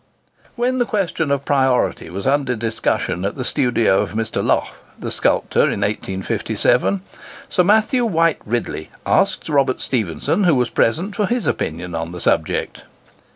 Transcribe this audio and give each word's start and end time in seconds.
When 0.55 0.79
the 0.79 0.85
question 0.87 1.29
of 1.29 1.45
priority 1.45 2.09
was 2.09 2.25
under 2.25 2.55
discussion 2.55 3.23
at 3.23 3.35
the 3.35 3.45
studio 3.45 4.01
of 4.01 4.13
Mr. 4.13 4.43
Lough, 4.43 4.71
the 4.97 5.11
sculptor, 5.11 5.59
in 5.69 5.81
1857, 5.81 7.01
Sir 7.47 7.63
Matthew 7.63 8.03
White 8.05 8.39
Ridley 8.43 8.89
asked 9.05 9.47
Robert 9.47 9.79
Stephenson, 9.79 10.45
who 10.45 10.55
was 10.55 10.71
present, 10.71 11.15
for 11.15 11.27
his 11.27 11.45
opinion 11.45 11.93
on 11.93 12.13
the 12.13 12.19
subject. 12.19 12.83